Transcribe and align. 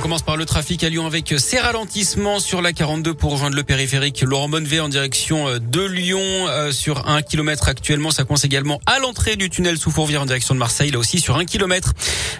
On 0.00 0.02
commence 0.02 0.22
par 0.22 0.38
le 0.38 0.46
trafic 0.46 0.82
à 0.82 0.88
Lyon 0.88 1.04
avec 1.04 1.34
ces 1.36 1.58
ralentissements 1.58 2.40
sur 2.40 2.62
la 2.62 2.72
42 2.72 3.12
pour 3.12 3.32
rejoindre 3.32 3.54
le 3.54 3.64
périphérique 3.64 4.22
Laurent 4.22 4.48
Bonnevet 4.48 4.80
en 4.80 4.88
direction 4.88 5.46
euh, 5.46 5.58
de 5.58 5.82
Lyon 5.82 6.22
euh, 6.22 6.72
sur 6.72 7.06
un 7.06 7.20
kilomètre 7.20 7.68
actuellement. 7.68 8.10
Ça 8.10 8.24
coince 8.24 8.44
également 8.44 8.80
à 8.86 8.98
l'entrée 8.98 9.36
du 9.36 9.50
tunnel 9.50 9.76
sous 9.76 9.90
Fourvière 9.90 10.22
en 10.22 10.24
direction 10.24 10.54
de 10.54 10.58
Marseille, 10.58 10.90
là 10.90 10.98
aussi 10.98 11.20
sur 11.20 11.36
un 11.36 11.44
kilomètre. 11.44 11.92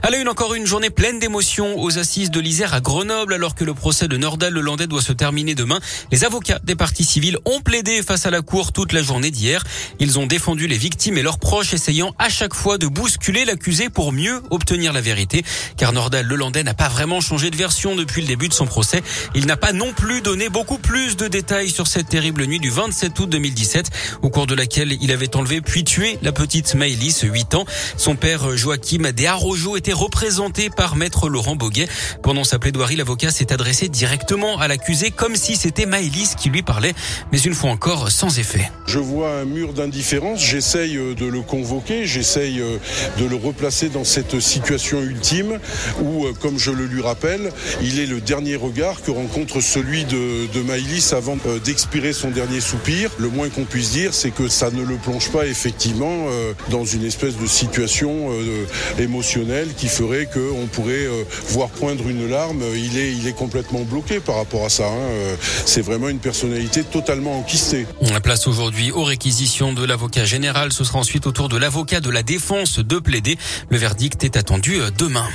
À 0.03 0.08
la 0.08 0.17
une, 0.17 0.31
encore 0.31 0.54
une 0.54 0.65
journée 0.65 0.88
pleine 0.88 1.19
d'émotions 1.19 1.78
aux 1.78 1.99
assises 1.99 2.31
de 2.31 2.40
l'Isère 2.40 2.72
à 2.72 2.81
Grenoble 2.81 3.35
alors 3.35 3.54
que 3.54 3.65
le 3.65 3.74
procès 3.74 4.08
de 4.08 4.17
Nordal 4.17 4.54
Lelandais 4.54 4.87
doit 4.87 5.03
se 5.03 5.13
terminer 5.13 5.54
demain. 5.54 5.81
Les 6.11 6.24
avocats 6.24 6.61
des 6.65 6.77
parties 6.77 7.04
civiles 7.04 7.37
ont 7.45 7.61
plaidé 7.61 8.03
face 8.03 8.24
à 8.24 8.31
la 8.31 8.40
cour 8.40 8.72
toute 8.72 8.95
la 8.95 9.03
journée 9.03 9.31
d'hier. 9.31 9.65
Ils 9.99 10.19
ont 10.19 10.24
défendu 10.24 10.67
les 10.67 10.79
victimes 10.79 11.19
et 11.19 11.22
leurs 11.22 11.38
proches 11.38 11.74
essayant 11.74 12.15
à 12.19 12.31
chaque 12.31 12.54
fois 12.54 12.79
de 12.79 12.87
bousculer 12.87 13.45
l'accusé 13.45 13.90
pour 13.90 14.13
mieux 14.13 14.40
obtenir 14.49 14.95
la 14.95 15.03
vérité. 15.03 15.45
Car 15.77 15.92
Nordal 15.92 16.24
Lelandais 16.24 16.62
n'a 16.62 16.73
pas 16.73 16.88
vraiment 16.88 17.20
changé 17.20 17.50
de 17.51 17.57
version 17.57 17.95
depuis 17.95 18.23
le 18.23 18.29
début 18.29 18.49
de 18.49 18.55
son 18.55 18.67
procès. 18.67 19.03
Il 19.35 19.47
n'a 19.47 19.57
pas 19.57 19.73
non 19.73 19.93
plus 19.93 20.21
donné 20.21 20.49
beaucoup 20.49 20.79
plus 20.79 21.17
de 21.17 21.29
détails 21.29 21.71
sur 21.71 21.87
cette 21.87 22.09
terrible 22.09 22.45
nuit 22.47 22.61
du 22.61 22.71
27 22.71 23.19
août 23.19 23.29
2017, 23.29 23.91
au 24.23 24.31
cours 24.31 24.47
de 24.47 24.55
laquelle 24.55 24.97
il 25.01 25.13
avait 25.13 25.35
enlevé 25.37 25.61
puis 25.61 25.85
tué 25.85 26.19
la 26.23 26.33
petite 26.33 26.75
Maëlys, 26.75 27.23
8 27.23 27.55
ans. 27.55 27.65
Son 27.97 28.17
père 28.17 28.57
Joachim 28.57 29.11
Desarrojo 29.13 29.77
était 29.77 29.93
représenté 29.93 30.71
par 30.71 30.97
maître 30.97 31.29
Laurent 31.29 31.57
Boguet. 31.57 31.89
Pendant 32.23 32.45
sa 32.45 32.59
plaidoirie, 32.59 32.97
l'avocat 32.97 33.31
s'est 33.31 33.53
adressé 33.53 33.89
directement 33.89 34.59
à 34.59 34.69
l'accusé 34.69 35.11
comme 35.11 35.37
si 35.37 35.57
c'était 35.57 35.87
Maëlys 35.87 36.35
qui 36.37 36.51
lui 36.51 36.62
parlait, 36.62 36.95
mais 37.33 37.39
une 37.39 37.55
fois 37.55 37.71
encore 37.71 38.11
sans 38.11 38.39
effet. 38.39 38.71
Je 38.87 38.98
vois 38.98 39.33
un 39.41 39.45
mur 39.45 39.73
d'indifférence, 39.73 40.41
j'essaye 40.41 40.97
euh, 40.97 41.15
de 41.15 41.27
le 41.27 41.41
convoquer, 41.41 42.07
j'essaye 42.07 42.61
euh, 42.61 42.79
de 43.19 43.25
le 43.25 43.37
replacer 43.37 43.89
dans 43.89 44.05
cette 44.05 44.41
situation 44.41 45.01
ultime 45.01 45.59
où, 46.03 46.27
euh, 46.27 46.33
comme 46.41 46.59
je 46.59 46.71
le 46.71 46.87
lui 46.87 47.03
rappelle, 47.03 47.40
il 47.83 47.99
est 48.01 48.07
le 48.07 48.21
dernier 48.21 48.57
regard 48.57 49.03
que 49.03 49.11
rencontre 49.11 49.61
celui 49.61 50.05
de, 50.05 50.61
Maïlis 50.62 51.12
avant 51.12 51.39
euh, 51.47 51.59
d'expirer 51.59 52.12
son 52.12 52.31
dernier 52.31 52.61
soupir. 52.61 53.11
Le 53.19 53.28
moins 53.28 53.48
qu'on 53.48 53.64
puisse 53.64 53.92
dire, 53.92 54.12
c'est 54.12 54.31
que 54.31 54.48
ça 54.48 54.70
ne 54.70 54.83
le 54.83 54.97
plonge 54.97 55.31
pas 55.31 55.47
effectivement 55.47 56.27
euh, 56.29 56.53
dans 56.70 56.84
une 56.84 57.05
espèce 57.05 57.37
de 57.37 57.47
situation 57.47 58.31
euh, 58.31 58.67
émotionnelle 58.98 59.69
qui 59.77 59.89
ferait 59.89 60.27
qu'on 60.27 60.67
pourrait 60.67 61.06
voir 61.48 61.69
poindre 61.70 62.09
une 62.09 62.29
larme. 62.29 62.62
Il 62.75 62.98
est, 62.98 63.31
complètement 63.37 63.83
bloqué 63.83 64.19
par 64.20 64.36
rapport 64.36 64.64
à 64.64 64.69
ça. 64.69 64.86
Hein. 64.86 65.36
C'est 65.64 65.83
vraiment 65.83 66.09
une 66.09 66.19
personnalité 66.19 66.83
totalement 66.83 67.39
enquistée. 67.39 67.86
On 68.01 68.20
place 68.20 68.47
aujourd'hui 68.48 68.91
aux 68.91 69.05
réquisitions 69.05 69.73
de 69.73 69.84
l'avocat 69.84 70.25
général. 70.25 70.73
Ce 70.73 70.84
sera 70.84 70.98
ensuite 70.98 71.27
au 71.27 71.33
tour 71.33 71.48
de 71.48 71.57
l'avocat 71.57 72.01
de 72.01 72.11
la 72.11 72.23
défense 72.23 72.81
de 72.81 72.98
plaider. 72.98 73.39
Le 73.70 73.79
verdict 73.79 74.25
est 74.25 74.36
attendu 74.36 74.79
demain. 74.98 75.29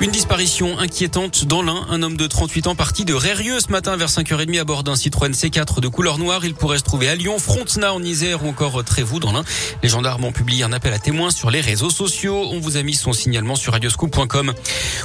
Une 0.00 0.10
disparition 0.10 0.78
inquiétante 0.78 1.44
dans 1.44 1.62
l'Ain. 1.62 1.86
Un 1.88 2.02
homme 2.02 2.16
de 2.16 2.26
38 2.26 2.66
ans 2.66 2.74
parti 2.74 3.04
de 3.04 3.14
Rérieux 3.14 3.60
ce 3.60 3.70
matin 3.70 3.96
vers 3.96 4.08
5h30 4.08 4.60
à 4.60 4.64
bord 4.64 4.82
d'un 4.82 4.96
Citroën 4.96 5.30
C4 5.30 5.80
de 5.80 5.88
couleur 5.88 6.18
noire. 6.18 6.44
Il 6.44 6.54
pourrait 6.54 6.78
se 6.78 6.82
trouver 6.82 7.08
à 7.08 7.14
Lyon, 7.14 7.38
Frontenay 7.38 7.86
en 7.86 8.02
Isère 8.02 8.44
ou 8.44 8.48
encore 8.48 8.82
Trévoux 8.82 9.20
dans 9.20 9.32
l'Ain. 9.32 9.44
Les 9.82 9.88
gendarmes 9.88 10.24
ont 10.24 10.32
publié 10.32 10.64
un 10.64 10.72
appel 10.72 10.92
à 10.92 10.98
témoins 10.98 11.30
sur 11.30 11.50
les 11.50 11.60
réseaux 11.60 11.90
sociaux. 11.90 12.48
On 12.50 12.58
vous 12.58 12.76
a 12.76 12.82
mis 12.82 12.94
son 12.94 13.12
signalement 13.12 13.54
sur 13.54 13.72
radioscoop.com. 13.72 14.52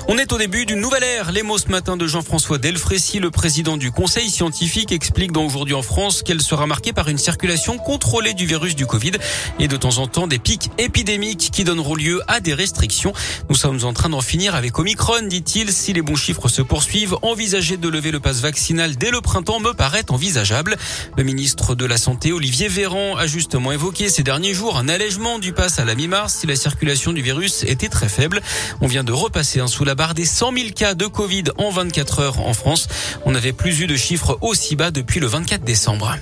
On 0.08 0.18
est 0.18 0.34
au 0.34 0.40
début 0.40 0.66
d'une 0.66 0.82
nouvelle 0.82 1.04
ère. 1.04 1.32
Les 1.32 1.44
mots 1.44 1.60
ce 1.60 1.70
matin 1.70 1.96
de 1.96 2.08
Jean-François 2.08 2.58
Delfrécy, 2.58 3.20
le 3.20 3.30
président 3.30 3.78
du 3.78 3.92
conseil 3.92 4.30
scientifique, 4.30 4.92
explique 4.92 5.32
dans 5.32 5.46
Aujourd'hui 5.46 5.76
en 5.76 5.84
France 5.84 6.24
qu'elle 6.24 6.42
sera 6.42 6.66
marquée 6.66 6.94
par 6.94 7.10
une 7.10 7.20
circulation 7.20 7.78
contrôlée 7.78 8.34
du 8.34 8.48
virus 8.48 8.76
du 8.76 8.88
Covid 8.88 9.12
et 9.60 9.68
de 9.68 9.78
temps 9.78 10.00
en 10.00 10.08
temps 10.08 10.28
des 10.28 10.40
pics 10.40 10.72
épidémiques 10.80 11.52
qui 11.54 11.64
donneront 11.64 11.96
lieu 11.96 12.22
à 12.28 12.40
des 12.40 12.56
restrictions. 12.56 13.14
Nous 13.50 13.56
sommes 13.56 13.84
en 13.84 13.94
train 13.94 14.10
d'en 14.10 14.22
finir 14.22 14.56
avec 14.56 14.79
Omicron, 14.80 15.24
dit-il. 15.24 15.74
Si 15.74 15.92
les 15.92 16.02
bons 16.02 16.16
chiffres 16.16 16.48
se 16.48 16.62
poursuivent, 16.62 17.18
envisager 17.22 17.76
de 17.76 17.90
lever 17.90 18.12
le 18.12 18.22
passe 18.22 18.40
vaccinal 18.40 18.96
dès 18.96 19.12
le 19.12 19.20
printemps 19.20 19.60
me 19.60 19.74
paraît 19.74 20.10
envisageable. 20.10 20.78
Le 21.18 21.24
ministre 21.24 21.76
de 21.76 21.84
la 21.84 21.98
Santé, 21.98 22.32
Olivier 22.32 22.70
Véran, 22.70 23.18
a 23.18 23.28
justement 23.28 23.74
évoqué 23.74 24.08
ces 24.08 24.24
derniers 24.24 24.54
jours 24.54 24.78
un 24.78 24.88
allègement 24.88 25.38
du 25.38 25.52
pass 25.52 25.80
à 25.80 25.86
la 25.86 25.96
mi-mars 25.96 26.34
si 26.34 26.48
la 26.48 26.56
circulation 26.56 27.12
du 27.12 27.22
virus 27.22 27.64
était 27.64 27.90
très 27.90 28.08
faible. 28.08 28.42
On 28.80 28.88
vient 28.88 29.04
de 29.04 29.12
repasser 29.12 29.60
un 29.60 29.68
sous 29.68 29.84
la 29.84 29.96
barre 29.96 30.14
des 30.14 30.26
100 30.26 30.54
000 30.54 30.70
cas 30.74 30.94
de 30.94 31.08
Covid 31.08 31.44
en 31.58 31.72
24 31.72 32.20
heures 32.20 32.40
en 32.40 32.54
France. 32.54 32.88
On 33.26 33.32
n'avait 33.32 33.52
plus 33.52 33.82
eu 33.82 33.88
de 33.88 33.98
chiffres 33.98 34.38
aussi 34.40 34.78
bas 34.78 34.92
depuis 34.92 35.20
le 35.20 35.28
24 35.28 35.62
décembre. 35.66 36.16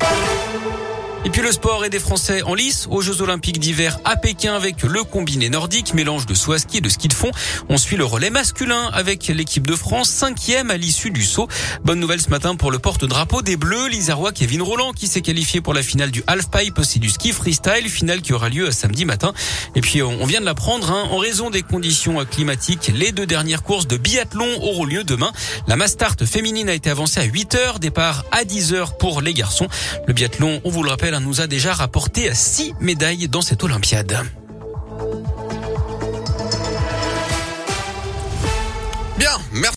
Et 1.27 1.29
puis 1.29 1.41
le 1.41 1.51
sport 1.51 1.83
et 1.83 1.89
des 1.89 1.99
Français 1.99 2.41
en 2.43 2.55
lice 2.55 2.87
aux 2.89 3.01
Jeux 3.01 3.21
Olympiques 3.21 3.59
d'hiver 3.59 3.99
à 4.05 4.15
Pékin 4.15 4.55
avec 4.55 4.83
le 4.83 5.03
combiné 5.03 5.49
nordique, 5.49 5.93
mélange 5.93 6.25
de 6.25 6.33
saut 6.33 6.53
à 6.53 6.57
ski 6.57 6.77
et 6.77 6.81
de 6.81 6.87
ski 6.87 7.09
de 7.09 7.13
fond. 7.13 7.31
On 7.67 7.77
suit 7.77 7.97
le 7.97 8.05
relais 8.05 8.29
masculin 8.29 8.89
avec 8.93 9.27
l'équipe 9.27 9.67
de 9.67 9.75
France, 9.75 10.09
cinquième 10.09 10.71
à 10.71 10.77
l'issue 10.77 11.11
du 11.11 11.25
saut. 11.25 11.49
Bonne 11.83 11.99
nouvelle 11.99 12.21
ce 12.21 12.29
matin 12.29 12.55
pour 12.55 12.71
le 12.71 12.79
porte-drapeau 12.79 13.41
des 13.41 13.57
Bleus, 13.57 13.89
l'Isarois 13.89 14.31
Kevin 14.31 14.61
Roland 14.61 14.93
qui 14.93 15.07
s'est 15.07 15.19
qualifié 15.19 15.59
pour 15.59 15.73
la 15.73 15.83
finale 15.83 16.11
du 16.11 16.23
halfpipe, 16.27 16.79
aussi 16.79 16.99
du 16.99 17.09
ski 17.09 17.33
freestyle, 17.33 17.89
finale 17.89 18.21
qui 18.21 18.31
aura 18.31 18.47
lieu 18.47 18.71
samedi 18.71 19.03
matin. 19.03 19.33
Et 19.75 19.81
puis 19.81 20.01
on 20.01 20.25
vient 20.25 20.39
de 20.39 20.45
l'apprendre, 20.45 20.89
hein, 20.91 21.09
en 21.11 21.17
raison 21.17 21.49
des 21.49 21.61
conditions 21.61 22.23
climatiques, 22.23 22.89
les 22.95 23.11
deux 23.11 23.25
dernières 23.25 23.63
courses 23.63 23.87
de 23.87 23.97
biathlon 23.97 24.63
auront 24.63 24.85
lieu 24.85 25.03
demain. 25.03 25.33
La 25.67 25.75
Mastart 25.75 26.15
féminine 26.25 26.69
a 26.69 26.73
été 26.73 26.89
avancée 26.89 27.19
à 27.19 27.25
8 27.25 27.55
heures, 27.55 27.79
départ 27.79 28.23
à 28.31 28.45
10 28.45 28.73
heures 28.73 28.97
pour 28.97 29.19
les 29.19 29.33
garçons. 29.33 29.67
Le 30.07 30.13
biathlon, 30.13 30.61
on 30.63 30.69
vous 30.69 30.83
le 30.83 30.89
rappelle, 30.89 31.16
nous 31.19 31.41
a 31.41 31.47
déjà 31.47 31.73
rapporté 31.73 32.33
six 32.33 32.73
médailles 32.79 33.27
dans 33.27 33.41
cette 33.41 33.63
Olympiade. 33.63 34.17